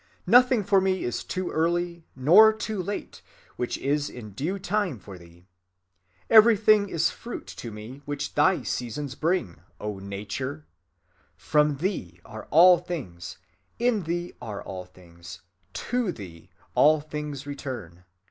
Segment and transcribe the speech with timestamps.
[0.25, 3.21] Nothing for me is too early nor too late,
[3.55, 5.45] which is in due time for thee.
[6.27, 10.65] Everything is fruit to me which thy seasons bring, O Nature:
[11.35, 13.37] from thee are all things,
[13.77, 15.41] in thee are all things,
[15.73, 18.03] to thee all things return.